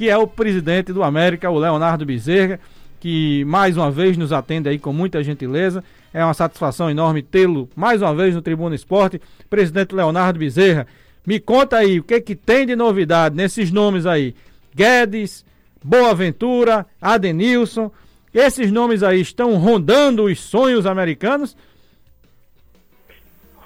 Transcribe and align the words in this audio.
que 0.00 0.08
é 0.08 0.16
o 0.16 0.26
presidente 0.26 0.94
do 0.94 1.02
América, 1.02 1.50
o 1.50 1.58
Leonardo 1.58 2.06
Bezerra, 2.06 2.58
que 2.98 3.44
mais 3.44 3.76
uma 3.76 3.90
vez 3.90 4.16
nos 4.16 4.32
atende 4.32 4.66
aí 4.66 4.78
com 4.78 4.94
muita 4.94 5.22
gentileza. 5.22 5.84
É 6.10 6.24
uma 6.24 6.32
satisfação 6.32 6.88
enorme 6.88 7.22
tê-lo 7.22 7.68
mais 7.76 8.00
uma 8.00 8.14
vez 8.14 8.34
no 8.34 8.40
Tribuna 8.40 8.74
Esporte. 8.74 9.20
Presidente 9.50 9.94
Leonardo 9.94 10.38
Bezerra, 10.38 10.86
me 11.26 11.38
conta 11.38 11.76
aí 11.76 12.00
o 12.00 12.02
que 12.02 12.18
que 12.22 12.34
tem 12.34 12.64
de 12.64 12.74
novidade 12.74 13.36
nesses 13.36 13.70
nomes 13.70 14.06
aí. 14.06 14.34
Guedes, 14.74 15.44
Boaventura, 15.84 16.86
Adenilson. 16.98 17.92
Esses 18.32 18.72
nomes 18.72 19.02
aí 19.02 19.20
estão 19.20 19.54
rondando 19.58 20.24
os 20.24 20.40
sonhos 20.40 20.86
americanos? 20.86 21.54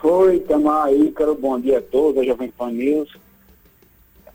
Oi, 0.03 0.41
Tamar 0.41 0.93
Ícaro, 0.93 1.37
bom 1.37 1.61
dia 1.61 1.79
a 1.79 1.83
todos, 1.83 2.21
a 2.21 2.25
Jovem 2.27 2.51
Pan 2.51 2.73
News. 2.73 3.24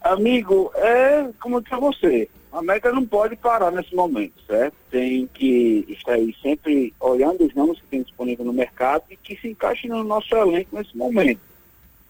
Amigo, 0.01 0.71
é 0.75 1.29
como 1.41 1.57
eu 1.57 1.61
disse 1.61 1.75
a 1.75 1.79
você, 1.79 2.29
a 2.51 2.59
América 2.59 2.91
não 2.91 3.05
pode 3.05 3.35
parar 3.35 3.71
nesse 3.71 3.93
momento, 3.93 4.41
certo? 4.47 4.73
Tem 4.89 5.27
que 5.27 5.85
estar 5.89 6.13
aí 6.13 6.35
sempre 6.41 6.93
olhando 6.99 7.45
os 7.45 7.53
nomes 7.53 7.79
que 7.79 7.87
tem 7.87 8.01
disponível 8.01 8.45
no 8.45 8.53
mercado 8.53 9.03
e 9.09 9.17
que 9.17 9.35
se 9.35 9.49
encaixem 9.49 9.89
no 9.89 10.03
nosso 10.03 10.33
elenco 10.35 10.75
nesse 10.75 10.95
momento. 10.97 11.41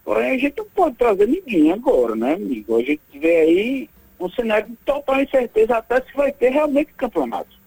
Porém, 0.06 0.32
a 0.32 0.38
gente 0.38 0.58
não 0.58 0.66
pode 0.66 0.96
trazer 0.96 1.28
ninguém 1.28 1.72
agora, 1.72 2.16
né, 2.16 2.34
amigo? 2.34 2.78
A 2.78 2.82
gente 2.82 3.02
vê 3.14 3.38
aí 3.38 3.90
um 4.20 4.30
cenário 4.30 4.68
de 4.70 4.76
total 4.78 5.22
incerteza 5.22 5.78
até 5.78 6.02
se 6.02 6.14
vai 6.16 6.32
ter 6.32 6.50
realmente 6.50 6.94
campeonato. 6.94 7.58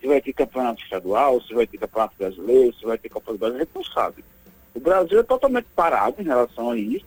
Se 0.00 0.06
vai 0.06 0.20
ter 0.20 0.32
campeonato 0.32 0.82
estadual, 0.82 1.40
se 1.42 1.52
vai 1.52 1.66
ter 1.66 1.78
campeonato 1.78 2.14
brasileiro, 2.18 2.74
se 2.74 2.84
vai 2.84 2.98
ter 2.98 3.08
Copa 3.08 3.32
do 3.32 3.38
Brasil, 3.38 3.56
a 3.56 3.60
gente 3.60 3.74
não 3.74 3.84
sabe. 3.84 4.24
O 4.74 4.80
Brasil 4.80 5.20
é 5.20 5.22
totalmente 5.22 5.66
parado 5.74 6.20
em 6.20 6.24
relação 6.24 6.70
a 6.70 6.76
isso. 6.76 7.04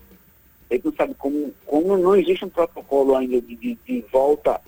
Gente 0.73 0.85
não 0.85 0.93
sabe 0.93 1.13
como, 1.15 1.53
como 1.65 1.97
não 1.97 2.15
existe 2.15 2.45
um 2.45 2.49
protocolo 2.49 3.15
ainda 3.15 3.39
de, 3.39 3.55
de, 3.55 3.77
de 3.85 4.05
volta 4.11 4.59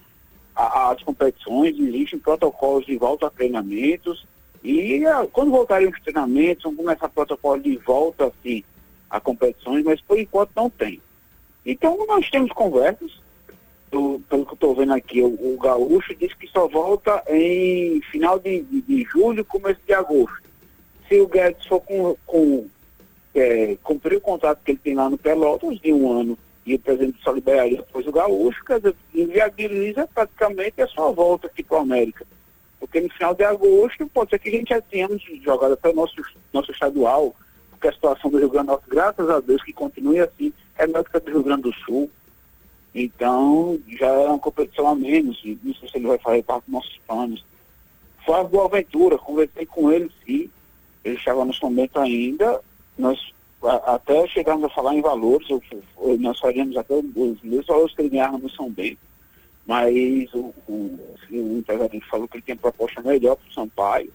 às 0.56 1.02
competições, 1.02 1.78
existem 1.78 2.20
protocolos 2.20 2.86
de 2.86 2.96
volta 2.96 3.28
a 3.28 3.32
treinamentos. 3.32 4.26
E 4.64 5.06
a, 5.06 5.26
quando 5.28 5.52
voltarem 5.52 5.88
os 5.88 6.00
treinamentos, 6.02 6.64
vão 6.64 6.76
começar 6.76 7.10
protocolo 7.10 7.62
de 7.62 7.76
volta 7.78 8.28
assim, 8.28 8.64
a 9.10 9.20
competições, 9.20 9.84
mas 9.84 10.00
por 10.02 10.20
enquanto 10.20 10.52
não 10.56 10.70
tem. 10.70 11.02
Então 11.66 12.06
nós 12.08 12.30
temos 12.30 12.52
conversas, 12.52 13.20
do, 13.92 14.22
pelo 14.30 14.46
que 14.46 14.52
eu 14.52 14.56
estou 14.56 14.76
vendo 14.76 14.94
aqui, 14.94 15.22
o, 15.22 15.28
o, 15.28 15.58
Gaúcho 15.60 16.14
disse 16.16 16.36
que 16.36 16.48
só 16.48 16.68
volta 16.68 17.24
em 17.30 18.02
final 18.12 18.38
de, 18.38 18.62
de, 18.62 18.82
de 18.82 19.04
julho, 19.04 19.44
começo 19.46 19.80
de 19.86 19.94
agosto. 19.94 20.44
Se 21.08 21.20
o 21.20 21.28
Guedes 21.28 21.66
for 21.66 21.80
com, 21.82 22.16
com 22.26 22.68
é, 23.36 23.78
cumprir 23.84 24.18
o 24.18 24.22
contrato 24.22 24.62
que 24.64 24.72
ele 24.72 24.80
tem 24.82 24.96
lá 24.96 25.10
no 25.10 25.18
Pelotas 25.18 25.80
de 25.80 25.92
um 25.92 26.12
ano 26.12 26.38
e 26.66 26.76
o 26.76 26.80
presidente 26.80 27.22
só 27.22 27.32
liberaria 27.32 27.78
depois 27.78 28.08
o 28.08 28.12
Gaúcho, 28.12 28.64
quer 28.66 28.80
dizer, 28.80 28.96
inviabiliza 29.14 30.08
praticamente 30.08 30.82
a 30.82 30.88
sua 30.88 31.12
volta 31.12 31.46
aqui 31.48 31.62
para 31.62 31.78
o 31.78 31.82
América. 31.82 32.26
Porque 32.80 33.00
no 33.00 33.10
final 33.10 33.36
de 33.36 33.44
agosto 33.44 34.08
pode 34.08 34.32
ser 34.32 34.40
que 34.40 34.50
a 34.50 34.52
gente 34.52 34.70
já 34.70 34.82
tenhamos 34.82 35.22
jogado 35.44 35.74
até 35.74 35.90
o 35.90 35.94
nosso, 35.94 36.16
nosso 36.52 36.72
estadual, 36.72 37.36
porque 37.70 37.88
a 37.88 37.94
situação 37.94 38.32
do 38.32 38.40
Rio 38.40 38.50
Grande 38.50 38.68
do 38.68 38.72
Norte, 38.72 38.90
graças 38.90 39.30
a 39.30 39.40
Deus 39.40 39.62
que 39.64 39.74
continue 39.74 40.20
assim, 40.20 40.52
é 40.78 40.88
melhor 40.88 41.04
que 41.04 41.16
a 41.16 41.20
do 41.20 41.32
Rio 41.32 41.44
Grande 41.44 41.64
do 41.64 41.74
Sul. 41.74 42.10
Então, 42.94 43.78
já 44.00 44.08
é 44.08 44.28
uma 44.28 44.40
competição 44.40 44.88
a 44.88 44.96
menos, 44.96 45.40
não 45.62 45.74
sei 45.76 45.90
se 45.90 45.98
ele 45.98 46.08
vai 46.08 46.18
fazer 46.18 46.44
parte 46.44 46.64
dos 46.66 46.74
nossos 46.74 46.98
planos. 47.06 47.46
Foi 48.26 48.36
uma 48.36 48.44
boa 48.44 48.66
aventura, 48.66 49.18
conversei 49.18 49.66
com 49.66 49.92
ele, 49.92 50.10
sim, 50.26 50.50
ele 51.04 51.16
estava 51.16 51.46
no 51.46 51.54
momento 51.62 52.00
ainda, 52.00 52.60
nós 52.98 53.34
a, 53.64 53.96
até 53.96 54.28
chegarmos 54.28 54.66
a 54.66 54.74
falar 54.74 54.94
em 54.94 55.02
valores, 55.02 55.50
eu, 55.50 55.62
eu, 55.72 56.20
nós 56.20 56.40
faríamos 56.40 56.78
até 56.78 56.94
os 56.94 57.42
mesmos 57.42 57.66
valores 57.66 57.96
que 57.96 58.02
ele 58.02 58.10
ganhava 58.10 58.38
no 58.38 58.50
São 58.50 58.70
Bento, 58.70 59.00
mas 59.66 60.34
o, 60.34 60.54
o, 60.68 61.00
o 61.32 61.58
empresário 61.58 62.02
falou 62.10 62.28
que 62.28 62.38
ele 62.38 62.44
tinha 62.44 62.58
proposta 62.58 63.02
melhor 63.02 63.36
para 63.36 63.50
o 63.50 63.54
Sampaio, 63.54 64.14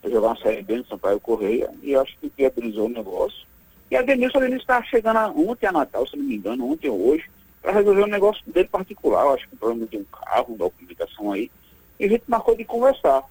para 0.00 0.10
jogar 0.10 0.28
uma 0.28 0.40
série 0.40 0.62
B 0.62 0.78
no 0.78 0.86
Sampaio 0.86 1.20
Correia, 1.20 1.70
e 1.82 1.94
acho 1.94 2.16
que 2.18 2.32
viabilizou 2.36 2.86
o 2.86 2.90
negócio. 2.90 3.46
E 3.90 3.96
a 3.96 4.02
Denilson 4.02 4.42
ele 4.42 4.56
está 4.56 4.82
chegando 4.82 5.18
ontem 5.48 5.66
a 5.66 5.72
Natal, 5.72 6.06
se 6.06 6.16
não 6.16 6.24
me 6.24 6.36
engano, 6.36 6.70
ontem 6.70 6.88
ou 6.88 7.10
hoje, 7.10 7.30
para 7.62 7.72
resolver 7.72 8.02
um 8.02 8.08
negócio 8.08 8.42
dele 8.46 8.68
particular, 8.68 9.24
eu 9.24 9.34
acho 9.34 9.48
que 9.48 9.54
um 9.54 9.58
problema 9.58 9.86
de 9.86 9.96
um 9.96 10.04
carro, 10.04 10.56
da 10.56 10.70
comunicação 10.70 11.32
aí, 11.32 11.50
e 11.98 12.04
a 12.04 12.08
gente 12.08 12.24
marcou 12.26 12.56
de 12.56 12.64
conversar. 12.64 13.22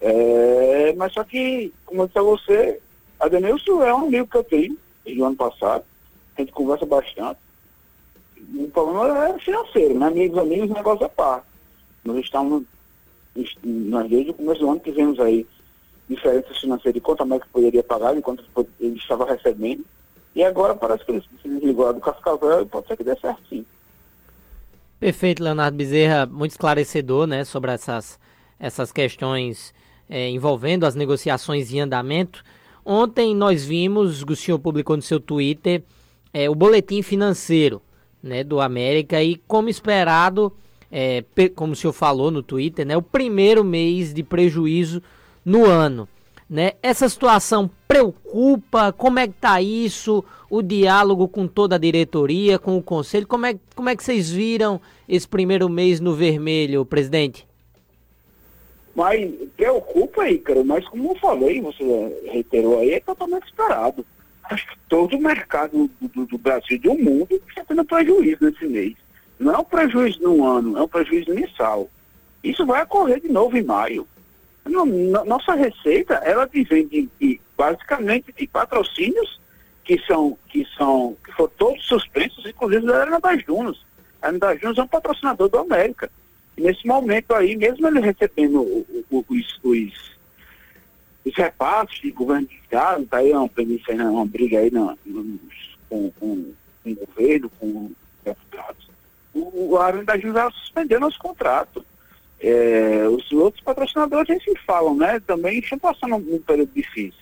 É, 0.00 0.94
mas 0.96 1.12
só 1.12 1.24
que, 1.24 1.72
como 1.84 2.02
eu 2.02 2.06
disse 2.06 2.18
a 2.18 2.22
você, 2.22 2.80
Adenilson 3.20 3.82
é 3.82 3.94
um 3.94 4.06
amigo 4.06 4.26
que 4.26 4.36
eu 4.36 4.44
tenho, 4.44 4.78
desde 5.04 5.22
o 5.22 5.26
ano 5.26 5.36
passado. 5.36 5.84
A 6.36 6.40
gente 6.40 6.52
conversa 6.52 6.86
bastante. 6.86 7.38
O 8.54 8.68
problema 8.70 9.28
é 9.28 9.38
financeiro, 9.38 9.98
né? 9.98 10.06
Amigos, 10.06 10.38
amigos, 10.38 10.70
negócio 10.70 11.04
é 11.04 11.08
par. 11.08 11.44
Nós 12.04 12.18
estamos, 12.18 12.64
nós 13.62 14.08
desde 14.08 14.30
o 14.30 14.34
começo 14.34 14.60
do 14.60 14.70
ano 14.70 14.80
que 14.80 14.90
vemos 14.90 15.20
aí 15.20 15.46
diferenças 16.08 16.58
financeiras 16.58 16.94
de 16.94 17.00
quanto 17.00 17.20
a 17.20 17.24
América 17.24 17.46
poderia 17.52 17.82
pagar, 17.82 18.16
enquanto 18.16 18.44
ele 18.80 18.96
estava 18.96 19.24
recebendo. 19.26 19.84
E 20.34 20.42
agora 20.42 20.74
parece 20.74 21.04
que 21.04 21.12
ele 21.12 21.22
se 21.42 21.48
desligou 21.48 21.92
do 21.92 22.00
Cascavel 22.00 22.62
e 22.62 22.66
pode 22.66 22.86
ser 22.86 22.96
que 22.96 23.04
dê 23.04 23.16
certo 23.16 23.42
sim. 23.48 23.64
Perfeito, 24.98 25.42
Leonardo 25.42 25.76
Bezerra, 25.76 26.26
muito 26.26 26.52
esclarecedor, 26.52 27.26
né, 27.26 27.44
sobre 27.44 27.72
essas, 27.72 28.18
essas 28.58 28.92
questões 28.92 29.72
é, 30.08 30.28
envolvendo 30.28 30.84
as 30.84 30.94
negociações 30.94 31.72
em 31.72 31.80
andamento. 31.80 32.44
Ontem 32.84 33.34
nós 33.34 33.64
vimos, 33.64 34.22
o 34.22 34.36
senhor 34.36 34.58
publicou 34.58 34.96
no 34.96 35.02
seu 35.02 35.20
Twitter, 35.20 35.82
é, 36.32 36.48
o 36.48 36.54
boletim 36.54 37.02
financeiro 37.02 37.82
né, 38.22 38.44
do 38.44 38.60
América 38.60 39.22
e, 39.22 39.36
como 39.46 39.68
esperado, 39.68 40.52
é, 40.90 41.24
como 41.54 41.72
o 41.72 41.76
senhor 41.76 41.92
falou 41.92 42.30
no 42.30 42.42
Twitter, 42.42 42.86
né, 42.86 42.96
o 42.96 43.02
primeiro 43.02 43.64
mês 43.64 44.12
de 44.12 44.22
prejuízo 44.22 45.02
no 45.44 45.64
ano. 45.64 46.08
Né? 46.48 46.72
Essa 46.82 47.08
situação 47.08 47.70
preocupa? 47.86 48.92
Como 48.92 49.20
é 49.20 49.28
que 49.28 49.34
está 49.34 49.62
isso? 49.62 50.24
O 50.48 50.62
diálogo 50.62 51.28
com 51.28 51.46
toda 51.46 51.76
a 51.76 51.78
diretoria, 51.78 52.58
com 52.58 52.76
o 52.76 52.82
conselho? 52.82 53.26
Como 53.26 53.46
é, 53.46 53.56
como 53.74 53.88
é 53.88 53.94
que 53.94 54.02
vocês 54.02 54.30
viram 54.30 54.80
esse 55.08 55.28
primeiro 55.28 55.68
mês 55.68 56.00
no 56.00 56.12
vermelho, 56.14 56.84
presidente? 56.84 57.46
Mas 58.94 59.30
preocupa, 59.56 60.28
Ícaro, 60.28 60.64
mas 60.64 60.86
como 60.88 61.12
eu 61.12 61.16
falei, 61.16 61.60
você 61.60 61.84
reiterou 62.26 62.80
aí, 62.80 62.94
é 62.94 63.00
totalmente 63.00 63.46
esperado. 63.46 64.04
Acho 64.44 64.66
que 64.66 64.76
todo 64.88 65.16
o 65.16 65.20
mercado 65.20 65.88
do, 66.00 66.08
do, 66.08 66.26
do 66.26 66.38
Brasil 66.38 66.76
e 66.76 66.78
do 66.78 66.94
mundo 66.94 67.40
está 67.48 67.64
tendo 67.64 67.84
prejuízo 67.84 68.44
nesse 68.44 68.66
mês. 68.66 68.94
Não 69.38 69.54
é 69.54 69.58
um 69.58 69.64
prejuízo 69.64 70.20
no 70.22 70.44
ano, 70.44 70.76
é 70.76 70.82
um 70.82 70.88
prejuízo 70.88 71.32
mensal. 71.32 71.88
Isso 72.42 72.66
vai 72.66 72.82
ocorrer 72.82 73.20
de 73.20 73.28
novo 73.28 73.56
em 73.56 73.62
maio. 73.62 74.06
nossa 75.24 75.54
receita, 75.54 76.14
ela 76.14 76.46
vem 76.46 77.10
basicamente 77.56 78.32
de 78.32 78.46
patrocínios 78.48 79.40
que 79.84 79.98
são, 80.06 80.36
que 80.48 80.66
são, 80.76 81.16
que 81.24 81.32
foram 81.32 81.52
todos 81.56 81.84
suspensos, 81.86 82.44
inclusive 82.44 82.86
da 82.86 83.02
Arena 83.02 83.20
das 83.20 83.44
Dunas. 83.44 83.78
A 84.20 84.26
Arena 84.26 84.38
das 84.40 84.60
Dunas 84.60 84.78
é 84.78 84.82
um 84.82 84.88
patrocinador 84.88 85.48
do 85.48 85.58
América 85.58 86.10
nesse 86.60 86.86
momento 86.86 87.34
aí, 87.34 87.56
mesmo 87.56 87.88
ele 87.88 88.00
recebendo 88.00 88.86
os, 89.10 89.58
os, 89.62 90.16
os 91.24 91.34
repasses 91.36 92.00
de 92.00 92.10
governo 92.10 92.46
de 92.46 92.54
estado, 92.56 93.06
tá 93.06 93.18
aí 93.18 93.32
uma 93.32 93.48
premissa, 93.48 93.92
né, 93.94 94.04
uma 94.04 94.26
briga 94.26 94.58
aí 94.58 94.70
na, 94.70 94.96
com, 95.88 96.10
com, 96.12 96.52
com 96.82 96.90
o 96.90 96.94
governo, 96.94 97.50
com 97.58 97.90
deputados, 98.24 98.88
o, 99.34 99.70
o 99.70 99.78
Arena 99.78 100.04
da 100.04 100.18
Júlia 100.18 100.50
suspendendo 100.50 101.06
os 101.06 101.16
contratos. 101.16 101.84
É, 102.42 103.06
os 103.06 103.30
outros 103.32 103.62
patrocinadores 103.62 104.30
assim 104.30 104.54
falam, 104.66 104.96
né? 104.96 105.20
Também 105.20 105.58
estão 105.58 105.78
passando 105.78 106.14
um, 106.14 106.36
um 106.36 106.40
período 106.40 106.72
difícil. 106.74 107.20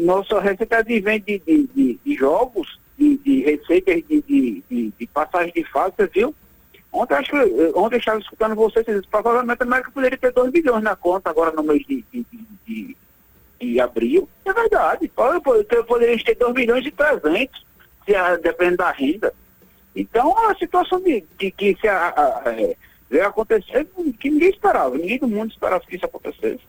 Nossa 0.00 0.40
receita 0.40 0.80
vem 0.84 1.20
de, 1.20 1.40
de, 1.40 1.66
de, 1.74 1.98
de 2.04 2.14
jogos, 2.14 2.78
de, 2.96 3.16
de 3.18 3.42
de, 3.42 4.22
de, 4.22 4.62
de, 4.70 4.92
de 4.96 5.06
passagem 5.08 5.52
de 5.52 5.64
fase, 5.64 5.94
você 5.96 6.06
viu? 6.06 6.34
Ontem, 6.92 7.14
acho, 7.14 7.34
ontem 7.74 7.96
eu 7.96 7.98
estava 8.00 8.20
escutando 8.20 8.54
vocês, 8.54 8.86
provavelmente 9.10 9.62
a 9.62 9.64
América 9.64 9.90
poderia 9.90 10.18
ter 10.18 10.30
2 10.30 10.50
bilhões 10.50 10.82
na 10.82 10.94
conta 10.94 11.30
agora 11.30 11.50
no 11.50 11.62
mês 11.62 11.86
de, 11.86 12.04
de, 12.12 12.26
de, 12.66 12.96
de 13.58 13.80
abril. 13.80 14.28
É 14.44 14.52
verdade, 14.52 15.10
poderia 15.14 16.22
ter 16.22 16.34
2 16.34 16.54
milhões 16.54 16.84
e 16.84 16.90
300, 16.90 17.64
se 18.04 18.14
a, 18.14 18.36
dependendo 18.36 18.76
da 18.78 18.90
renda. 18.90 19.32
Então, 19.96 20.36
a 20.48 20.54
situação 20.54 21.00
de, 21.00 21.24
de 21.38 21.50
que 21.50 21.76
se 21.80 21.88
a, 21.88 22.08
a, 22.08 22.24
a, 22.50 22.52
veio 23.08 23.26
acontecer, 23.26 23.86
que 24.18 24.30
ninguém 24.30 24.50
esperava, 24.50 24.96
ninguém 24.96 25.18
do 25.18 25.28
mundo 25.28 25.50
esperava 25.50 25.84
que 25.86 25.96
isso 25.96 26.04
acontecesse. 26.04 26.60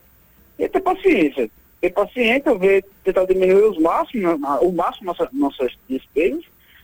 E 0.57 0.69
ter 0.69 0.81
paciência. 0.81 1.49
Ter 1.81 1.89
paciência, 1.89 2.57
ver, 2.57 2.85
tentar 3.03 3.25
diminuir 3.25 3.63
os 3.63 3.77
máximos, 3.77 4.39
o 4.61 4.71
máximo 4.71 5.07
nossas, 5.07 5.27
nossas 5.33 5.73
despesas, 5.89 6.43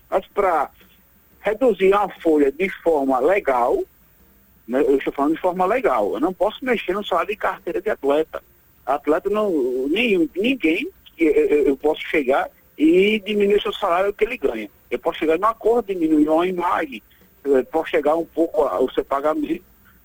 mas 0.09 0.25
para 0.27 0.69
reduzir 1.41 1.93
a 1.93 2.07
folha 2.21 2.51
de 2.51 2.69
forma 2.81 3.19
legal, 3.19 3.77
né, 4.67 4.81
eu 4.81 4.97
estou 4.97 5.13
falando 5.13 5.35
de 5.35 5.41
forma 5.41 5.65
legal, 5.65 6.13
eu 6.13 6.19
não 6.19 6.33
posso 6.33 6.63
mexer 6.63 6.93
no 6.93 7.03
salário 7.03 7.29
de 7.31 7.37
carteira 7.37 7.81
de 7.81 7.89
atleta. 7.89 8.43
Atleta 8.85 9.29
não, 9.29 9.51
nenhum, 9.87 10.27
ninguém, 10.35 10.87
eu, 11.17 11.31
eu 11.31 11.77
posso 11.77 12.01
chegar 12.01 12.49
e 12.77 13.19
diminuir 13.19 13.61
seu 13.61 13.73
salário 13.73 14.13
que 14.13 14.23
ele 14.23 14.37
ganha. 14.37 14.69
Eu 14.89 14.99
posso 14.99 15.19
chegar 15.19 15.37
num 15.37 15.47
acordo, 15.47 15.87
diminuir 15.87 16.29
uma 16.29 16.47
imagem, 16.47 17.01
é, 17.43 17.63
pode 17.63 17.89
chegar 17.89 18.15
um 18.15 18.25
pouco 18.25 18.63
ao 18.63 18.89
seu 18.91 19.03
pagamento, 19.03 19.63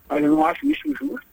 mas 0.09 0.23
eu 0.23 0.31
não 0.31 0.45
acho 0.45 0.67
isso 0.67 0.95
justo. 0.95 1.27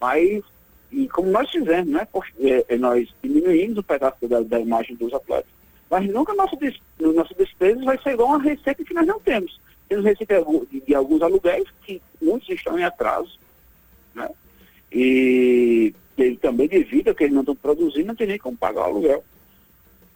Mas, 0.00 0.42
e 0.90 1.08
como 1.08 1.30
nós 1.30 1.50
fizemos, 1.50 1.88
né? 1.88 2.06
É, 2.40 2.64
é, 2.68 2.76
nós 2.76 3.08
diminuímos 3.22 3.78
o 3.78 3.82
pedaço 3.82 4.26
da, 4.26 4.40
da 4.40 4.60
imagem 4.60 4.96
dos 4.96 5.12
atletas. 5.12 5.57
Mas 5.90 6.06
nunca 6.08 6.34
nosso, 6.34 6.56
nosso 6.98 7.34
despesa 7.34 7.82
vai 7.84 7.98
ser 8.02 8.10
igual 8.10 8.34
a 8.34 8.38
receita 8.38 8.84
que 8.84 8.94
nós 8.94 9.06
não 9.06 9.18
temos. 9.20 9.60
Temos 9.88 10.04
receita 10.04 10.44
de, 10.86 10.94
alguns 10.94 11.22
aluguéis, 11.22 11.66
que 11.82 12.02
muitos 12.20 12.48
estão 12.50 12.78
em 12.78 12.84
atraso, 12.84 13.38
né? 14.14 14.28
E 14.92 15.94
ele 16.16 16.36
também 16.36 16.68
devido 16.68 17.08
a 17.08 17.14
que 17.14 17.24
eles 17.24 17.34
não 17.34 17.40
estão 17.40 17.56
produzindo, 17.56 18.08
não 18.08 18.14
tem 18.14 18.26
nem 18.26 18.38
como 18.38 18.56
pagar 18.56 18.82
o 18.82 18.84
aluguel. 18.84 19.24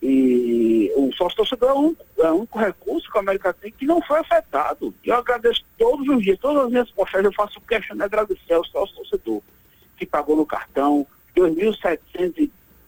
E 0.02 0.92
o 0.96 1.12
sócio 1.12 1.36
torcedor 1.36 1.70
é 1.70 1.74
um, 1.74 1.96
é 2.18 2.32
um 2.32 2.46
recurso 2.58 3.10
que 3.10 3.16
a 3.16 3.20
América 3.20 3.52
tem 3.54 3.70
que 3.70 3.86
não 3.86 4.02
foi 4.02 4.18
afetado. 4.18 4.92
E 5.04 5.08
eu 5.08 5.16
agradeço 5.16 5.64
todos 5.78 6.06
os 6.08 6.22
dias, 6.22 6.38
todas 6.38 6.64
as 6.64 6.70
minhas 6.70 6.90
postagens, 6.90 7.26
eu 7.26 7.32
faço 7.32 7.60
questão 7.60 7.96
de 7.96 8.02
agradecer 8.02 8.52
ao 8.52 8.64
sócio 8.64 8.96
torcedor 8.96 9.40
que 9.96 10.04
pagou 10.04 10.36
no 10.36 10.44
cartão, 10.44 11.06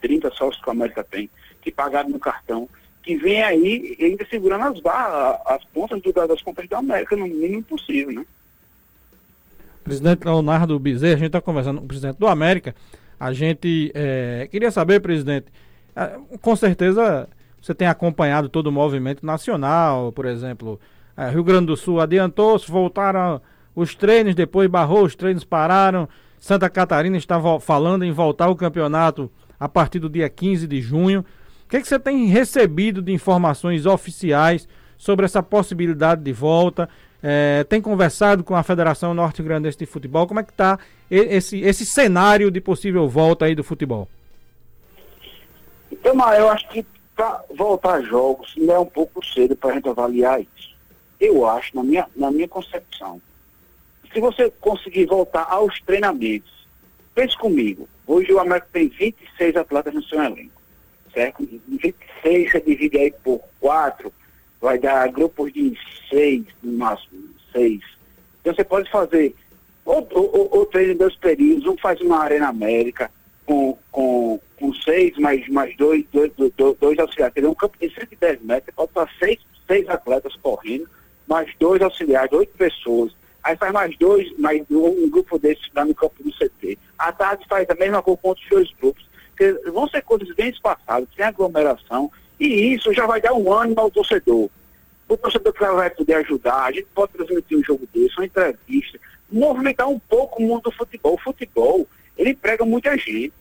2.730 0.09 0.33
sócios 0.33 0.63
que 0.63 0.71
a 0.71 0.73
América 0.73 1.05
tem, 1.05 1.31
que 1.61 1.71
pagaram 1.71 2.11
no 2.11 2.19
cartão, 2.19 2.69
que 3.03 3.17
vem 3.17 3.43
aí 3.43 3.97
ainda 4.01 4.27
segurando 4.29 4.65
as 4.65 4.81
barras, 4.81 5.41
as 5.47 5.65
pontas 5.65 6.01
do, 6.01 6.13
das 6.13 6.43
contas 6.43 6.69
da 6.69 6.79
América, 6.79 7.17
no 7.17 7.27
mínimo 7.27 7.63
possível, 7.63 8.13
né? 8.13 8.27
Presidente 9.83 10.25
Leonardo 10.25 10.79
Bezerra, 10.79 11.15
a 11.15 11.19
gente 11.19 11.27
está 11.27 11.41
conversando 11.43 11.79
com 11.79 11.85
o 11.85 11.89
presidente 11.89 12.17
do 12.17 12.27
América. 12.27 12.75
A 13.21 13.35
gente 13.35 13.93
é, 13.95 14.49
queria 14.51 14.71
saber, 14.71 15.01
presidente, 15.01 15.47
é, 15.95 16.19
com 16.41 16.57
certeza 16.57 17.29
você 17.61 17.75
tem 17.75 17.87
acompanhado 17.87 18.49
todo 18.49 18.69
o 18.69 18.73
movimento 18.73 19.25
nacional, 19.25 20.11
por 20.13 20.25
exemplo, 20.25 20.81
é, 21.17 21.29
Rio 21.29 21.45
Grande 21.45 21.67
do 21.67 21.77
Sul 21.77 22.01
adiantou-se, 22.01 22.71
voltaram 22.71 23.41
os 23.75 23.95
treinos, 23.95 24.35
depois 24.35 24.69
barrou, 24.69 25.05
os 25.05 25.15
treinos 25.15 25.45
pararam. 25.45 26.09
Santa 26.39 26.69
Catarina 26.69 27.17
está 27.17 27.41
falando 27.61 28.05
em 28.05 28.13
voltar 28.13 28.47
ao 28.47 28.57
campeonato 28.57 29.31
a 29.59 29.69
partir 29.69 29.99
do 29.99 30.09
dia 30.09 30.29
15 30.29 30.67
de 30.67 30.81
junho. 30.81 31.25
O 31.67 31.69
que, 31.69 31.77
é 31.77 31.81
que 31.81 31.89
você 31.89 31.99
tem 31.99 32.27
recebido 32.27 33.01
de 33.01 33.13
informações 33.13 33.87
oficiais 33.87 34.69
sobre 34.97 35.25
essa 35.25 35.43
possibilidade 35.43 36.23
de 36.23 36.33
volta? 36.33 36.89
É, 37.23 37.65
tem 37.65 37.81
conversado 37.81 38.45
com 38.45 38.55
a 38.55 38.63
Federação 38.63 39.15
Norte 39.15 39.43
Grandense 39.43 39.79
de 39.79 39.87
Futebol? 39.87 40.27
Como 40.27 40.41
é 40.41 40.43
que 40.43 40.53
está 40.53 40.79
esse, 41.11 41.61
esse 41.61 41.87
cenário 41.87 42.51
de 42.51 42.61
possível 42.61 43.09
volta 43.09 43.47
aí 43.47 43.55
do 43.55 43.65
futebol? 43.65 44.09
Então, 45.91 46.15
eu 46.35 46.49
acho 46.51 46.69
que 46.69 46.85
para 47.15 47.43
voltar 47.57 47.95
a 47.95 48.03
jogos 48.03 48.55
não 48.57 48.75
é 48.75 48.79
um 48.79 48.87
pouco 48.87 49.25
cedo 49.25 49.57
para 49.57 49.71
a 49.71 49.75
gente 49.75 49.89
avaliar 49.89 50.41
isso. 50.41 50.75
Eu 51.21 51.47
acho, 51.47 51.75
na 51.75 51.83
minha, 51.83 52.07
na 52.15 52.31
minha 52.31 52.49
concepção, 52.49 53.23
se 54.13 54.21
você 54.21 54.51
conseguir 54.61 55.07
voltar 55.07 55.47
aos 55.49 55.81
treinamentos, 55.81 56.67
pense 57.15 57.37
comigo, 57.39 57.89
hoje 58.07 58.33
o 58.33 58.39
América 58.39 58.69
tem 58.73 58.89
26 58.89 59.57
atletas 59.57 59.95
no 59.95 60.03
seu 60.05 60.23
elenco, 60.23 60.61
certo? 61.13 61.49
26 61.69 62.53
você 62.53 62.61
divide 62.61 62.99
aí 62.99 63.15
por 63.23 63.41
4, 63.61 64.13
vai 64.61 64.79
dar 64.79 65.11
grupos 65.11 65.53
de 65.53 65.77
6, 66.11 66.45
no 66.63 66.73
máximo, 66.73 67.29
6. 67.53 67.81
Então 68.41 68.55
você 68.55 68.65
pode 68.65 68.91
fazer 68.91 69.35
ou, 69.85 70.09
ou, 70.13 70.49
ou 70.59 70.67
treino 70.67 70.93
em 70.93 70.97
dois 70.97 71.15
períodos, 71.17 71.67
um 71.67 71.77
faz 71.77 72.01
uma 72.01 72.21
Arena 72.21 72.49
América, 72.49 73.11
com, 73.45 73.77
com, 73.93 74.41
com 74.59 74.75
seis, 74.75 75.17
mais, 75.19 75.47
mais 75.49 75.77
dois, 75.77 76.05
dois, 76.11 76.33
dois, 76.37 76.77
dois 76.79 76.99
auxiliares. 76.99 77.45
Um 77.45 77.55
campo 77.55 77.77
de 77.79 77.93
110 77.93 78.41
metros, 78.43 78.75
pode 78.75 78.91
estar 78.91 79.09
seis, 79.19 79.39
seis 79.67 79.89
atletas 79.89 80.35
correndo, 80.37 80.89
mais 81.27 81.53
dois 81.61 81.83
auxiliares, 81.83 82.33
oito 82.33 82.57
pessoas. 82.57 83.15
Aí 83.45 83.57
faz 83.57 83.73
mais 83.73 83.97
dois, 83.99 84.33
mais 84.39 84.63
um, 84.71 85.05
um 85.05 85.11
grupo 85.11 85.39
desses 85.39 85.69
lá 85.75 85.85
no 85.85 85.95
campo 85.95 86.15
do 86.23 86.33
CT. 86.33 86.79
À 86.99 87.13
tarde 87.13 87.45
faz 87.47 87.69
a 87.69 87.75
mesma 87.75 88.03
coisa 88.03 88.19
com 88.23 88.29
outros 88.29 88.49
dois 88.49 88.73
grupos. 88.81 89.07
Que 89.37 89.53
vão 89.71 89.87
ser 89.89 90.01
coisas 90.03 90.35
bem 90.35 90.49
espaçadas, 90.49 91.09
sem 91.15 91.25
aglomeração, 91.25 92.11
e 92.41 92.73
isso 92.73 92.93
já 92.95 93.07
vai 93.07 93.21
dar 93.21 93.35
um 93.35 93.53
ânimo 93.53 93.81
ao 93.81 93.91
torcedor. 93.91 94.49
O 95.07 95.17
torcedor 95.17 95.53
que 95.53 95.61
vai 95.61 95.91
poder 95.91 96.15
ajudar, 96.15 96.65
a 96.65 96.73
gente 96.73 96.87
pode 96.95 97.13
transmitir 97.13 97.59
um 97.59 97.63
jogo 97.63 97.87
desse, 97.93 98.17
uma 98.17 98.25
entrevista, 98.25 98.99
movimentar 99.31 99.89
um 99.89 99.99
pouco 99.99 100.43
o 100.43 100.47
mundo 100.47 100.63
do 100.63 100.73
futebol. 100.73 101.15
O 101.15 101.21
futebol 101.21 101.87
ele 102.17 102.31
emprega 102.31 102.65
muita 102.65 102.97
gente. 102.97 103.33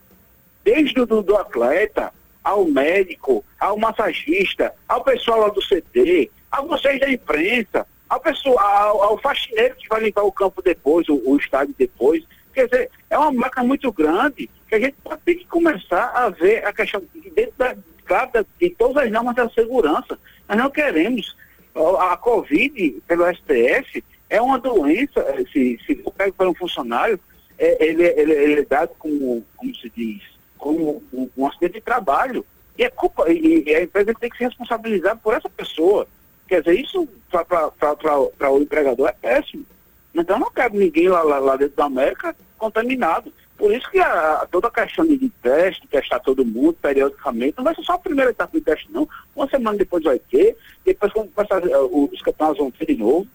Desde 0.64 1.00
o 1.00 1.06
do, 1.06 1.22
do 1.22 1.38
atleta, 1.38 2.12
ao 2.44 2.66
médico, 2.66 3.44
ao 3.60 3.78
massagista, 3.78 4.74
ao 4.88 5.04
pessoal 5.04 5.42
lá 5.42 5.50
do 5.50 5.62
CT, 5.62 6.30
a 6.52 6.62
vocês 6.62 7.00
da 7.00 7.10
imprensa, 7.10 7.88
ao, 8.14 8.20
pessoal, 8.20 9.02
ao, 9.02 9.18
faxineiro 9.18 9.76
que 9.76 9.88
vai 9.90 10.02
limpar 10.02 10.24
o 10.24 10.32
campo 10.32 10.62
depois, 10.62 11.08
o, 11.10 11.22
o 11.26 11.38
estádio 11.38 11.74
depois. 11.78 12.24
Quer 12.54 12.66
dizer, 12.66 12.92
é 13.10 13.18
uma 13.18 13.32
máquina 13.32 13.64
muito 13.64 13.92
grande 13.92 14.50
que 14.68 14.76
a 14.76 14.80
gente 14.80 14.96
tem 15.26 15.38
que 15.40 15.48
começar 15.48 16.12
a 16.14 16.30
ver 16.30 16.66
a 16.66 16.72
questão 16.72 17.02
dentro 17.36 17.54
da, 17.58 17.76
claro, 18.06 18.46
de 18.60 18.70
todas 18.72 19.04
as 19.04 19.12
normas 19.12 19.36
da 19.36 19.50
segurança. 19.50 20.20
Nós 20.48 20.58
não 20.58 20.70
queremos. 20.70 21.36
A, 21.74 22.14
a 22.14 22.18
Covid, 22.18 23.02
pelo 23.08 23.26
STF, 23.34 24.04
é 24.30 24.40
uma 24.40 24.60
doença, 24.60 25.26
se, 25.52 25.80
se 25.86 25.96
for 25.96 26.14
pego 26.14 26.34
para 26.34 26.50
um 26.50 26.54
funcionário, 26.54 27.20
é, 27.58 27.84
ele, 27.84 28.04
ele, 28.04 28.32
ele, 28.32 28.62
é 28.62 28.66
dado 28.66 28.92
como, 29.00 29.44
como 29.58 29.76
se 29.76 29.92
diz, 29.96 30.22
como 30.58 31.04
um, 31.12 31.30
um 31.36 31.48
acidente 31.48 31.74
de 31.74 31.82
trabalho. 31.82 32.46
E, 32.78 32.84
é 32.84 32.90
culpa, 32.90 33.32
e, 33.32 33.64
e, 33.66 33.76
a 33.76 33.82
empresa 33.82 34.14
tem 34.14 34.30
que 34.30 34.38
se 34.38 34.44
responsabilizar 34.44 35.18
por 35.18 35.34
essa 35.34 35.50
pessoa. 35.50 36.08
Quer 36.48 36.62
dizer, 36.62 36.80
isso 36.80 37.08
para 37.30 38.52
o 38.52 38.62
empregador 38.62 39.10
é 39.10 39.14
péssimo. 39.14 39.66
Então 40.14 40.38
não 40.38 40.52
cabe 40.52 40.78
ninguém 40.78 41.08
lá, 41.08 41.24
lá, 41.24 41.40
lá, 41.40 41.56
dentro 41.56 41.76
da 41.76 41.86
América 41.86 42.36
contaminado. 42.58 43.34
Por 43.58 43.74
isso 43.74 43.90
que 43.90 44.00
a, 44.00 44.48
toda 44.52 44.68
a 44.68 44.72
questão 44.72 45.06
de 45.06 45.30
teste, 45.42 45.88
testar 45.88 46.20
todo 46.20 46.46
mundo 46.46 46.74
periodicamente, 46.82 47.56
não 47.58 47.64
vai 47.64 47.76
ser 47.76 47.84
só 47.84 47.94
a 47.94 48.00
primeira 48.00 48.32
etapa 48.32 48.58
de 48.58 48.64
teste, 48.64 48.92
não. 48.92 49.08
Uma 49.36 49.48
semana 49.48 49.78
depois 49.78 50.04
vai 50.04 50.20
ter, 50.20 50.58
depois 50.86 51.12
quando 51.14 51.32
começar 51.32 51.62
os 51.62 52.22
campeonatos 52.22 52.60
vão 52.60 52.72
ter 52.72 52.86
de 52.86 52.96
novo. 52.96 53.28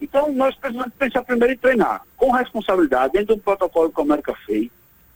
Então, 0.00 0.32
nós 0.32 0.54
precisamos 0.56 0.92
pensar 0.98 1.22
primeiro 1.22 1.54
em 1.54 1.56
treinar, 1.56 2.02
com 2.16 2.30
responsabilidade, 2.32 3.12
dentro 3.12 3.36
do 3.36 3.42
protocolo 3.42 3.92
que 3.92 4.00
a 4.00 4.04
América 4.04 4.34
fez. 4.44 4.68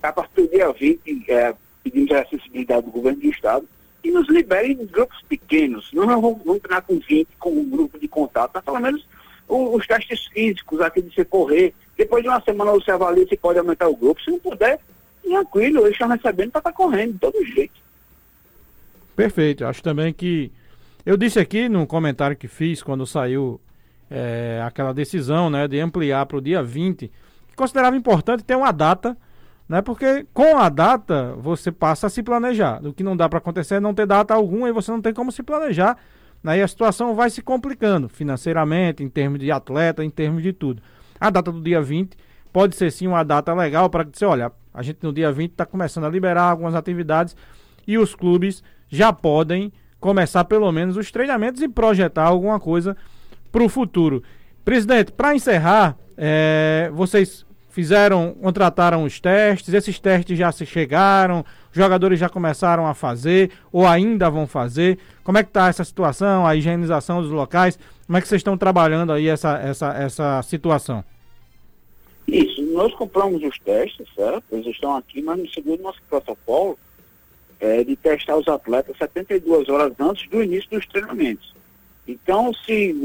A 0.03 0.13
partir 0.13 0.43
do 0.43 0.49
dia 0.49 0.73
20, 0.73 1.31
é, 1.31 1.55
pedimos 1.83 2.11
a 2.13 2.21
acessibilidade 2.21 2.87
do 2.87 2.93
governo 2.93 3.21
do 3.21 3.29
Estado 3.29 3.69
e 4.07 4.11
nos 4.11 4.29
liberem 4.29 4.73
em 4.73 4.87
grupos 4.87 5.21
pequenos. 5.29 5.91
Não 5.93 6.07
vamos, 6.07 6.61
treinar 6.61 6.83
com 6.83 6.99
20, 6.99 7.29
com 7.39 7.51
um 7.51 7.69
grupo 7.69 7.99
de 7.99 8.07
contato, 8.07 8.53
mas 8.55 8.65
pelo 8.65 8.81
menos 8.81 9.07
os, 9.49 9.81
os 9.81 9.87
testes 9.87 10.27
físicos, 10.27 10.81
aqui 10.81 11.03
de 11.03 11.15
você 11.15 11.25
correr. 11.25 11.75
Depois 11.97 12.23
de 12.23 12.29
uma 12.29 12.41
semana 12.41 12.73
você 12.73 12.91
avalia 12.91 13.27
se 13.27 13.37
pode 13.37 13.59
aumentar 13.59 13.89
o 13.89 13.97
grupo. 13.97 14.23
Se 14.23 14.31
não 14.31 14.39
puder, 14.39 14.79
tranquilo, 15.23 15.81
eles 15.81 15.93
estão 15.93 16.09
recebendo 16.09 16.53
para 16.53 16.61
estar 16.61 16.71
tá 16.71 16.73
correndo, 16.73 17.15
de 17.15 17.19
todo 17.19 17.45
jeito. 17.45 17.75
Perfeito. 19.15 19.65
Acho 19.65 19.83
também 19.83 20.13
que. 20.13 20.53
Eu 21.05 21.17
disse 21.17 21.39
aqui 21.39 21.69
no 21.69 21.87
comentário 21.87 22.37
que 22.37 22.49
fiz 22.49 22.83
quando 22.83 23.07
saiu 23.07 23.61
é, 24.11 24.61
aquela 24.65 24.93
decisão 24.93 25.49
né, 25.49 25.67
de 25.69 25.79
ampliar 25.79 26.27
para 26.27 26.37
o 26.37 26.41
dia 26.41 26.63
20, 26.63 27.11
que 27.49 27.57
considerava 27.57 27.97
importante 27.97 28.43
ter 28.43 28.57
uma 28.57 28.73
data, 28.73 29.17
né, 29.69 29.83
porque 29.83 30.27
com 30.33 30.57
a 30.57 30.69
data 30.69 31.35
você 31.39 31.73
passa 31.73 32.07
a 32.07 32.11
se 32.11 32.23
planejar. 32.23 32.85
O 32.87 32.93
que 32.93 33.03
não 33.03 33.17
dá 33.17 33.29
para 33.29 33.39
acontecer 33.39 33.77
é 33.77 33.81
não 33.81 33.95
ter 33.95 34.07
data 34.07 34.35
alguma 34.35 34.69
e 34.69 34.73
você 34.73 34.91
não 34.91 35.01
tem 35.01 35.13
como 35.13 35.33
se 35.33 35.43
planejar. 35.43 35.97
Né, 36.43 36.59
e 36.59 36.63
a 36.63 36.69
situação 36.69 37.15
vai 37.15 37.31
se 37.31 37.43
complicando 37.43 38.09
financeiramente, 38.09 39.03
em 39.03 39.09
termos 39.09 39.41
de 39.41 39.51
atleta, 39.51 40.05
em 40.05 40.11
termos 40.11 40.43
de 40.43 40.53
tudo. 40.53 40.83
A 41.21 41.31
data 41.31 41.51
do 41.51 41.61
dia 41.61 41.81
20 41.81 42.17
pode 42.53 42.77
ser 42.77 42.91
sim 42.93 43.07
uma 43.07 43.25
data 43.25 43.53
legal 43.55 43.91
para 43.91 44.05
dizer, 44.05 44.27
olha, 44.27 44.53
a 44.73 44.83
gente 44.83 44.99
no 45.03 45.13
dia 45.13 45.33
20 45.33 45.53
está 45.53 45.67
começando 45.67 46.05
a 46.05 46.09
liberar 46.09 46.45
algumas 46.45 46.75
atividades 46.75 47.35
e 47.87 47.99
os 47.99 48.15
clubes 48.15 48.63
já 48.89 49.13
podem 49.13 49.73
começar 49.99 50.45
pelo 50.45 50.71
menos 50.71 50.97
os 50.97 51.11
treinamentos 51.11 51.63
e 51.63 51.69
projetar 51.69 52.25
alguma 52.25 52.61
coisa 52.61 52.97
para 53.51 53.65
o 53.65 53.69
futuro. 53.69 54.23
Presidente, 54.65 55.13
para 55.13 55.35
encerrar, 55.35 55.97
é, 56.17 56.91
vocês 56.93 57.46
fizeram, 57.77 58.35
contrataram 58.41 59.05
os 59.05 59.21
testes, 59.21 59.75
esses 59.75 59.99
testes 59.99 60.39
já 60.39 60.51
se 60.51 60.65
chegaram, 60.65 61.45
os 61.71 61.77
jogadores 61.77 62.19
já 62.19 62.27
começaram 62.27 62.87
a 62.87 62.95
fazer 62.95 63.51
ou 63.71 63.87
ainda 63.87 64.31
vão 64.31 64.47
fazer. 64.47 64.99
Como 65.23 65.37
é 65.37 65.43
que 65.43 65.51
está 65.51 65.69
essa 65.69 65.85
situação, 65.85 66.47
a 66.47 66.57
higienização 66.57 67.21
dos 67.21 67.31
locais? 67.31 67.79
Como 68.07 68.17
é 68.17 68.23
que 68.23 68.29
vocês 68.29 68.41
estão 68.41 68.57
trabalhando 68.57 69.13
aí 69.13 69.29
essa, 69.29 69.59
essa, 69.59 69.93
essa 69.93 70.43
situação? 70.43 71.05
Isso, 72.27 72.63
nós 72.73 72.95
compramos 72.95 73.43
os 73.43 73.59
testes, 73.59 74.09
certo? 74.15 74.45
Eles 74.53 74.69
estão 74.69 74.97
aqui, 74.97 75.21
mas 75.21 75.39
no 75.39 75.49
segundo 75.51 75.83
nosso 75.83 76.01
protocolo 76.09 76.79
é 77.61 77.85
de 77.85 77.95
testar 77.95 78.39
os 78.39 78.49
atletas 78.49 78.97
72 78.97 79.69
horas 79.69 79.93
antes 80.01 80.27
do 80.31 80.43
início 80.43 80.71
dos 80.71 80.87
treinamentos. 80.87 81.55
Então, 82.09 82.55
se, 82.55 82.97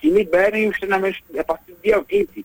que 0.00 0.10
liberem 0.10 0.68
os 0.68 0.76
treinamentos 0.78 1.20
a 1.38 1.44
partir 1.44 1.70
do 1.70 1.78
dia 1.80 2.00
20. 2.00 2.44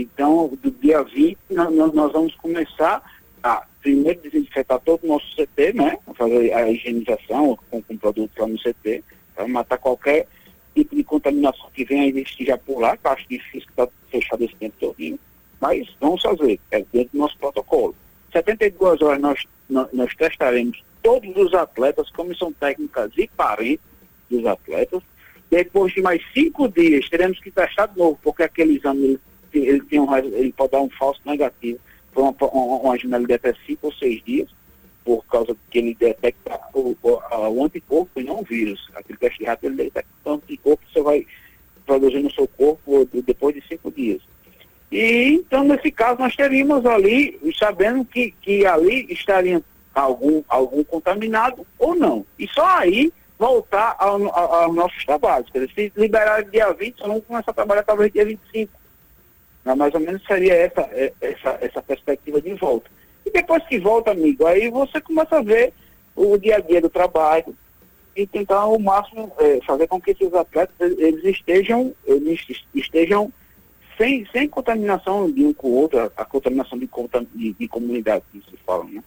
Então, 0.00 0.56
do 0.62 0.70
dia 0.70 1.02
20, 1.02 1.36
nós, 1.50 1.92
nós 1.92 2.12
vamos 2.12 2.32
começar 2.36 3.02
a, 3.42 3.66
primeiro, 3.82 4.20
desinfetar 4.20 4.78
todo 4.78 5.02
o 5.02 5.08
nosso 5.08 5.26
CT, 5.34 5.72
né? 5.72 5.98
Fazer 6.14 6.52
a 6.52 6.70
higienização 6.70 7.58
com, 7.68 7.82
com 7.82 7.96
produtos 7.96 8.38
lá 8.38 8.46
no 8.46 8.56
CT, 8.58 9.02
para 9.34 9.48
matar 9.48 9.76
qualquer 9.78 10.28
tipo 10.72 10.94
de 10.94 11.02
contaminação 11.02 11.68
que 11.74 11.84
vem 11.84 12.02
a 12.02 12.06
existir 12.06 12.46
já 12.46 12.56
por 12.56 12.78
lá, 12.78 12.96
que 12.96 13.08
acho 13.08 13.28
difícil 13.28 13.66
que 13.66 13.82
está 13.82 13.88
fechado 14.08 14.44
esse 14.44 14.54
tempo 14.54 14.76
todo. 14.78 15.18
Mas 15.60 15.88
vamos 16.00 16.22
fazer, 16.22 16.60
é 16.70 16.84
dentro 16.92 17.10
do 17.14 17.18
nosso 17.18 17.36
protocolo. 17.36 17.96
72 18.32 19.02
horas 19.02 19.20
nós, 19.20 19.44
nós, 19.68 19.88
nós 19.92 20.14
testaremos 20.14 20.80
todos 21.02 21.36
os 21.36 21.52
atletas, 21.54 22.08
comissão 22.10 22.52
técnica 22.52 23.10
e 23.16 23.26
parentes 23.26 23.84
dos 24.30 24.46
atletas. 24.46 25.02
Depois 25.50 25.92
de 25.92 26.02
mais 26.02 26.22
cinco 26.32 26.68
dias, 26.68 27.08
teremos 27.08 27.40
que 27.40 27.50
testar 27.50 27.86
de 27.86 27.98
novo, 27.98 28.16
porque 28.22 28.44
aquele 28.44 28.76
exame 28.76 29.18
ele, 29.52 29.80
tem 29.82 30.00
um, 30.00 30.16
ele 30.16 30.52
pode 30.52 30.72
dar 30.72 30.80
um 30.80 30.90
falso 30.90 31.20
negativo 31.24 31.78
por 32.12 32.22
uma, 32.22 32.34
uma, 32.80 32.98
janela 32.98 33.26
de 33.26 33.34
até 33.34 33.54
cinco 33.66 33.86
ou 33.86 33.92
seis 33.92 34.22
dias, 34.24 34.48
por 35.04 35.24
causa 35.26 35.56
que 35.70 35.78
ele 35.78 35.94
detecta 35.94 36.58
o, 36.74 36.96
o, 37.02 37.48
o 37.48 37.64
anticorpo 37.64 38.20
e 38.20 38.24
não 38.24 38.40
o 38.40 38.44
vírus. 38.44 38.88
Aquele 38.94 39.18
teste 39.18 39.44
rápido 39.44 39.72
ele 39.72 39.84
detecta 39.84 40.10
o 40.24 40.32
anticorpo 40.32 40.84
que 40.86 40.92
você 40.92 41.02
vai 41.02 41.26
produzir 41.86 42.22
no 42.22 42.30
seu 42.30 42.46
corpo 42.46 43.08
depois 43.24 43.54
de 43.54 43.66
cinco 43.66 43.90
dias. 43.90 44.20
E 44.90 45.34
então, 45.34 45.64
nesse 45.64 45.90
caso, 45.90 46.20
nós 46.20 46.34
teríamos 46.34 46.84
ali, 46.86 47.38
sabendo 47.58 48.04
que, 48.04 48.32
que 48.42 48.64
ali 48.66 49.06
estaria 49.10 49.62
algum, 49.94 50.42
algum 50.48 50.82
contaminado 50.84 51.66
ou 51.78 51.94
não. 51.94 52.24
E 52.38 52.48
só 52.48 52.64
aí 52.64 53.12
voltar 53.38 53.96
ao, 53.98 54.22
ao, 54.34 54.54
aos 54.54 54.74
nossos 54.74 55.04
trabalhos. 55.04 55.48
Quer 55.50 55.66
dizer, 55.66 55.92
se 55.94 56.00
liberar 56.00 56.42
dia 56.44 56.72
20, 56.72 56.98
só 56.98 57.06
vamos 57.06 57.24
começar 57.24 57.50
a 57.50 57.54
trabalhar 57.54 57.82
talvez 57.82 58.12
dia 58.12 58.24
25. 58.24 58.72
Mas 59.68 59.76
mais 59.76 59.94
ou 59.94 60.00
menos 60.00 60.24
seria 60.26 60.54
essa, 60.54 60.80
é, 60.92 61.12
essa, 61.20 61.58
essa 61.60 61.82
perspectiva 61.82 62.40
de 62.40 62.54
volta. 62.54 62.90
E 63.26 63.30
depois 63.30 63.62
que 63.66 63.78
volta, 63.78 64.12
amigo, 64.12 64.46
aí 64.46 64.70
você 64.70 64.98
começa 64.98 65.36
a 65.36 65.42
ver 65.42 65.74
o 66.16 66.38
dia 66.38 66.56
a 66.56 66.60
dia 66.60 66.80
do 66.80 66.88
trabalho 66.88 67.54
e 68.16 68.26
tentar 68.26 68.60
ao 68.60 68.78
máximo 68.78 69.30
é, 69.38 69.60
fazer 69.66 69.86
com 69.86 70.00
que 70.00 70.12
esses 70.12 70.32
atletas 70.32 70.98
eles 70.98 71.22
estejam, 71.22 71.94
eles 72.06 72.40
estejam 72.74 73.30
sem, 73.98 74.26
sem 74.32 74.48
contaminação 74.48 75.30
de 75.30 75.44
um 75.44 75.52
com 75.52 75.68
o 75.68 75.74
outro, 75.74 75.98
a, 76.00 76.10
a 76.16 76.24
contaminação 76.24 76.78
de, 76.78 76.88
de, 77.34 77.52
de 77.52 77.68
comunidade 77.68 78.24
que 78.32 78.38
se 78.38 78.56
fala, 78.64 78.84
né? 78.84 79.02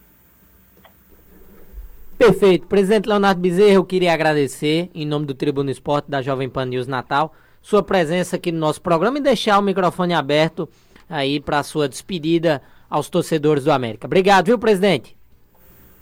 Perfeito. 2.16 2.68
Presidente 2.68 3.08
Leonardo 3.08 3.40
Bezerra, 3.40 3.74
eu 3.74 3.84
queria 3.84 4.12
agradecer, 4.12 4.88
em 4.94 5.04
nome 5.04 5.26
do 5.26 5.34
Tribuno 5.34 5.70
Esporte 5.70 6.08
da 6.08 6.22
Jovem 6.22 6.48
Pan 6.48 6.66
News 6.66 6.86
Natal, 6.86 7.34
sua 7.62 7.82
presença 7.82 8.36
aqui 8.36 8.50
no 8.50 8.58
nosso 8.58 8.82
programa 8.82 9.18
e 9.18 9.22
deixar 9.22 9.58
o 9.58 9.62
microfone 9.62 10.12
aberto 10.12 10.68
aí 11.08 11.40
para 11.40 11.60
a 11.60 11.62
sua 11.62 11.88
despedida 11.88 12.60
aos 12.90 13.08
torcedores 13.08 13.64
do 13.64 13.72
América. 13.72 14.06
Obrigado, 14.06 14.46
viu, 14.46 14.58
presidente? 14.58 15.16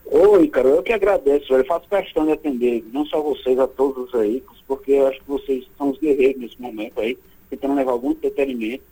Oi, 0.07 0.49
cara, 0.49 0.67
eu 0.67 0.83
que 0.83 0.93
agradeço, 0.93 1.53
eu 1.55 1.65
faço 1.65 1.89
questão 1.89 2.27
de 2.27 2.33
atender, 2.33 2.85
não 2.93 3.07
só 3.07 3.23
vocês, 3.23 3.57
a 3.61 3.69
todos 3.69 4.09
os 4.09 4.15
aí, 4.21 4.43
porque 4.67 4.93
eu 4.93 5.07
acho 5.07 5.21
que 5.21 5.29
vocês 5.29 5.69
são 5.79 5.91
os 5.91 5.99
guerreiros 5.99 6.41
nesse 6.41 6.61
momento 6.61 7.01
aí, 7.01 7.17
tentando 7.49 7.75
levar 7.75 7.93
algum 7.93 8.11
entretenimento 8.11 8.83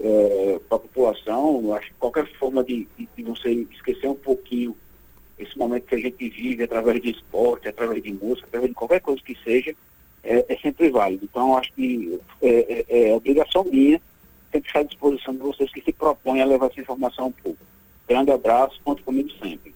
é, 0.00 0.60
para 0.68 0.76
a 0.76 0.80
população. 0.80 1.60
Eu 1.62 1.74
acho 1.74 1.86
que 1.88 1.94
qualquer 2.00 2.26
forma 2.32 2.64
de, 2.64 2.88
de, 2.98 3.08
de, 3.16 3.22
você 3.22 3.50
esquecer 3.70 4.08
um 4.08 4.14
pouquinho 4.14 4.76
esse 5.38 5.56
momento 5.56 5.86
que 5.86 5.94
a 5.94 5.98
gente 5.98 6.28
vive 6.28 6.64
através 6.64 7.00
de 7.00 7.10
esporte, 7.10 7.68
através 7.68 8.02
de 8.02 8.12
música, 8.12 8.46
através 8.48 8.70
de 8.70 8.74
qualquer 8.74 9.00
coisa 9.00 9.22
que 9.22 9.36
seja, 9.44 9.74
é, 10.22 10.44
é 10.48 10.56
sempre 10.58 10.90
válido. 10.90 11.24
Então, 11.24 11.56
acho 11.56 11.72
que 11.72 12.18
é, 12.42 12.84
é, 12.88 13.10
é 13.10 13.14
obrigação 13.14 13.64
minha 13.64 14.00
sempre 14.50 14.68
estar 14.68 14.80
à 14.80 14.84
disposição 14.84 15.34
de 15.34 15.40
vocês 15.40 15.72
que 15.72 15.80
se 15.80 15.92
propõem 15.92 16.42
a 16.42 16.46
levar 16.46 16.66
essa 16.66 16.80
informação 16.80 17.28
um 17.28 17.32
pouco. 17.32 17.58
Grande 18.08 18.32
abraço, 18.32 18.80
conte 18.84 19.02
comigo 19.02 19.30
sempre. 19.42 19.60